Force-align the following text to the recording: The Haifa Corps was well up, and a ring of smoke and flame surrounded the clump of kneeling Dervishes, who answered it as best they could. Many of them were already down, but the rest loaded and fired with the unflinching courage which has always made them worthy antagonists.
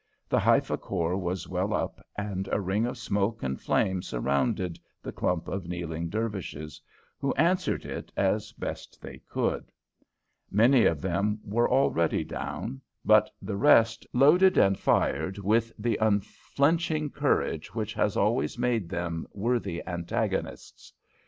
The 0.29 0.39
Haifa 0.39 0.79
Corps 0.79 1.15
was 1.19 1.47
well 1.47 1.75
up, 1.75 2.01
and 2.17 2.49
a 2.51 2.59
ring 2.59 2.87
of 2.87 2.97
smoke 2.97 3.43
and 3.43 3.61
flame 3.61 4.01
surrounded 4.01 4.79
the 5.03 5.11
clump 5.11 5.47
of 5.47 5.67
kneeling 5.67 6.09
Dervishes, 6.09 6.81
who 7.19 7.35
answered 7.35 7.85
it 7.85 8.11
as 8.17 8.51
best 8.53 8.99
they 8.99 9.19
could. 9.19 9.71
Many 10.49 10.85
of 10.85 11.01
them 11.03 11.39
were 11.45 11.69
already 11.69 12.23
down, 12.23 12.81
but 13.05 13.29
the 13.43 13.57
rest 13.57 14.07
loaded 14.11 14.57
and 14.57 14.75
fired 14.79 15.37
with 15.37 15.71
the 15.77 15.97
unflinching 16.01 17.11
courage 17.11 17.75
which 17.75 17.93
has 17.93 18.17
always 18.17 18.57
made 18.57 18.89
them 18.89 19.27
worthy 19.35 19.83
antagonists. 19.85 20.91